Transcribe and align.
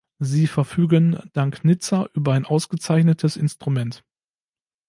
Sie 0.17 0.47
verfügen 0.47 1.29
dank 1.33 1.63
Nizza 1.63 2.09
über 2.15 2.33
ein 2.33 2.47
ausgezeichnetes 2.47 3.37
Instrument. 3.37 4.03